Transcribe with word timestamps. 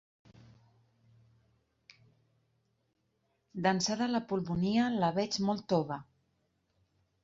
D'ençà 3.67 4.01
de 4.03 4.11
la 4.17 4.25
pulmonia 4.33 4.91
la 5.01 5.15
veig 5.23 5.41
molt 5.49 5.71
tova. 5.77 6.05